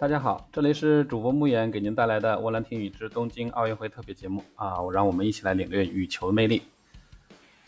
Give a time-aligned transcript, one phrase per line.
[0.00, 6.62] 大家好，这里是主播穆言给您带来的《沃兰听雨之东京奥运会特别节目》啊，我让我们一起来领略羽球的魅力。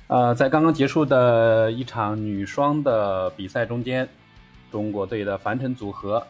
[0.06, 4.08] 呃，在刚刚结束的一场女双的比赛中间，
[4.71, 6.24] 中国队的樊晨组合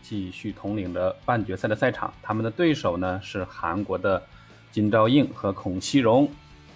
[0.00, 4.22] 继续统领着半决赛的赛场，他们的对手呢是韩国的
[4.70, 6.26] 金昭映和孔熙荣。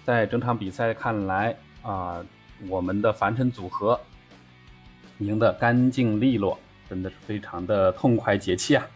[0.05, 2.23] 在整场比赛看来啊，
[2.69, 3.99] 我们的樊晨组合
[5.17, 6.59] 赢得干净利落。
[6.89, 8.87] 真的是非常的痛快解气啊！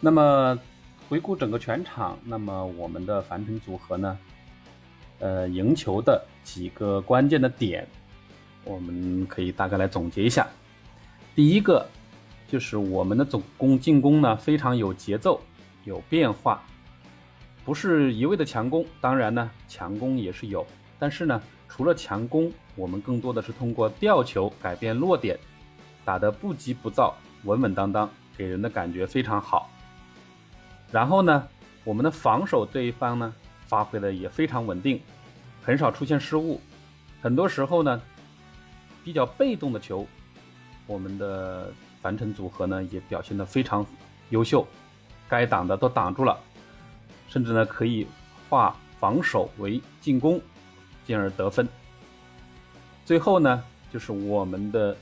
[0.00, 0.58] 那么
[1.08, 4.18] 回顾整个全场，那么我们的樊晨组合呢，
[5.18, 7.86] 呃，赢球的几个关键的点，
[8.64, 10.46] 我们可以大概来总结一下。
[11.34, 11.86] 第一个
[12.48, 15.40] 就是我们的总攻进攻呢非常有节奏、
[15.84, 16.62] 有变化，
[17.64, 18.84] 不是一味的强攻。
[19.00, 20.66] 当然呢，强攻也是有，
[20.98, 25.38] 但是呢，除了强攻，我们更多的是通过吊球改变落点。
[26.04, 29.70] 打得不急不躁，稳稳当当，给人的感觉非常好。
[30.90, 31.46] 然后呢，
[31.84, 33.32] 我们的防守这一方呢，
[33.66, 35.00] 发挥的也非常稳定，
[35.62, 36.60] 很少出现失误。
[37.20, 38.02] 很多时候呢，
[39.04, 40.06] 比较被动的球，
[40.86, 43.86] 我们的樊晨组合呢也表现的非常
[44.30, 44.66] 优秀，
[45.28, 46.36] 该挡的都挡住了，
[47.28, 48.06] 甚至呢可以
[48.50, 50.40] 化防守为进攻，
[51.06, 51.68] 进而得分。
[53.04, 53.62] 最后呢，
[53.92, 54.96] 就是我们的。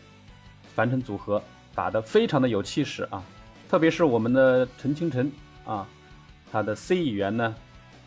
[0.74, 1.42] 樊晨组合
[1.74, 3.22] 打得非常的有气势啊，
[3.68, 5.30] 特别是我们的陈清晨
[5.64, 5.86] 啊，
[6.50, 7.54] 他的 C 语言呢，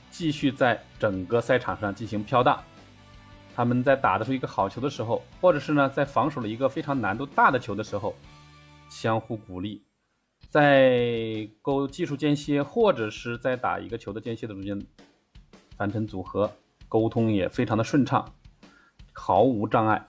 [0.09, 2.61] 继续在整个赛场上进行飘荡。
[3.56, 8.16] 他们在打的出一个好球的时候，或者是呢在防守了一个非常难度大的球的时候，
[8.89, 9.84] 相互鼓励，
[10.50, 14.81] 在勾技术间歇或者是在打一个球的间歇的中间，
[15.78, 16.52] 樊晨组合
[16.89, 18.25] 沟通也非常的顺畅，
[19.14, 20.03] 毫无障碍。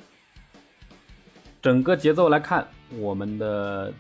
[1.64, 3.90] 整个节奏来看，我们的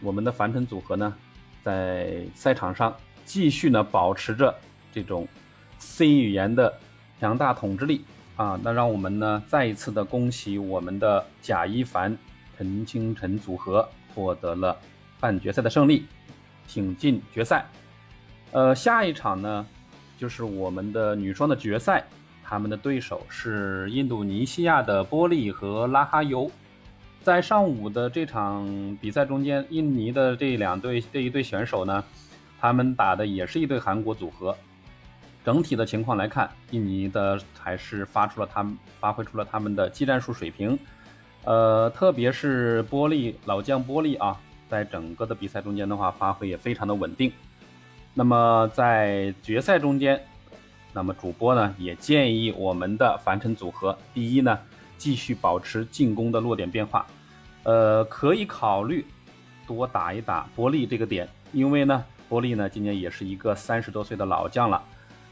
[0.00, 1.14] 我们的樊晨组合呢，
[1.62, 4.54] 在赛场上继续呢保持着
[4.90, 5.28] 这种
[5.78, 6.72] C 语言的
[7.20, 8.02] 强大统治力
[8.34, 12.16] 啊，那让我们呢再一次的恭喜我们的贾一凡、
[12.56, 14.74] 陈清晨组合获得了
[15.20, 16.06] 半决赛的胜利，
[16.66, 17.66] 挺进决赛。
[18.52, 19.66] 呃，下一场呢
[20.16, 22.02] 就是我们的女双的决赛，
[22.42, 26.50] 他们的对手是印度尼西亚的波利和拉哈尤。
[27.22, 32.02] 在上午的这场比赛中间，印尼的这两队这一对选手呢，
[32.58, 34.56] 他们打的也是一对韩国组合。
[35.44, 40.78] 整体的情况来看，印尼的还是发出了他们发挥出了他们的技战术水平。
[41.44, 44.38] 呃，特别是波利老将波利啊，
[44.70, 47.30] 在整个的比赛中间的话，发挥也非常的稳定。
[48.14, 50.18] 那么在决赛中间，
[50.94, 54.58] 那么主播呢也建议我们的樊晨组合，第一呢。
[55.00, 57.06] 继续保持进攻的落点变化，
[57.62, 59.02] 呃，可以考虑
[59.66, 64.82] 多打一打波利这个点，因为呢，波利呢今年也是一个三十多岁的老将了，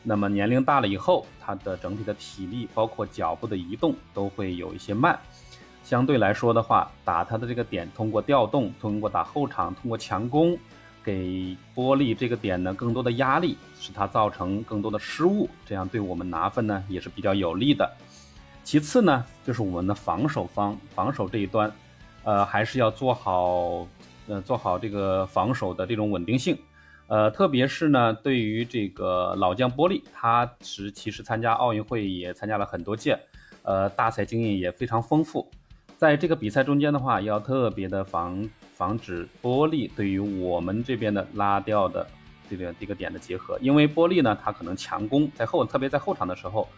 [0.03, 5.19] 那么年龄大了以后，他的整体的体力包括脚步的移动都会有一些慢，
[5.85, 10.57] 相对来说的话，打他的这个点，通过调动，通过打后场，通过强攻，
[11.05, 17.91] 给波利这个点呢更多的压力，使他造成更多的失误，这样对我们拿分呢也是比较有利的。
[18.69, 21.73] 其次呢，就是我们的防守方防守这一端，
[22.23, 23.89] 呃，还是要做好，
[24.27, 26.55] 呃，做好这个防守的这种稳定性，
[27.07, 33.19] 呃，特别是呢，对于这个老将波利，他是其实参加奥运会也参加了很多届，
[33.63, 35.51] 呃，大赛经验也非常丰富，
[35.97, 42.07] 在这个比赛中间的话，要特别的防防止波利对于我们这边的拉掉的
[42.51, 46.69] 这个这个点的结合，因为波利呢，他可能强攻在后，特别在后场的时候。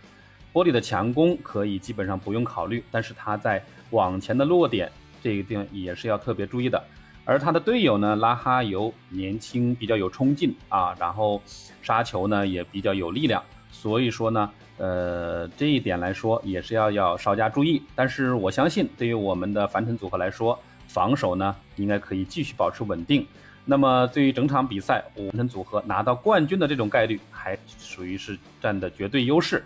[0.52, 4.90] 波利的强攻可以基本上不用考虑，但是他在往前的落点
[5.22, 6.82] 这个地方也是要特别注意的。
[7.24, 11.40] 而他的队友呢，拉哈尤年轻，比较有冲劲啊，然后
[11.80, 13.40] 杀球呢也比较有力量，
[13.70, 17.80] 所以说呢，呃，这一点来说也是要要稍加注意。
[17.94, 23.24] 但是我相信，对于我们的樊晨组合来说，防守呢应该可以继续保持稳定。
[23.64, 29.62] 那么对于整场比赛，我们组合拿到冠军的这种概率还属于是占的绝对优势。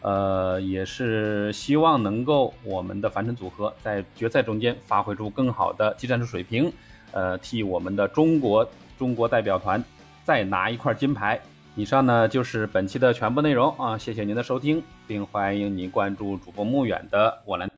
[0.00, 6.72] 呃，也是希望能够我们的樊振组合在决赛中间发挥出更好的技战术水平，
[7.12, 8.68] 呃，替我们的中国
[8.98, 9.82] 中国代表团
[10.22, 11.40] 再拿一块金牌。
[11.74, 17.66] 以上呢就是本期的全部内容啊，谢谢您的收听，并欢迎您关注主播穆远的我来。